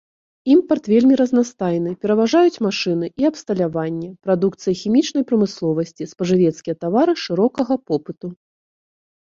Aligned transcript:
Імпарт 0.53 0.87
вельмі 0.93 1.15
разнастайны, 1.21 1.91
пераважаюць 2.05 2.61
машыны 2.67 3.11
і 3.25 3.29
абсталяванне, 3.31 4.09
прадукцыя 4.25 4.73
хімічнай 4.83 5.23
прамысловасці, 5.33 6.11
спажывецкія 6.17 6.75
тавары 6.87 7.13
шырокага 7.27 7.73
попыту. 7.93 8.27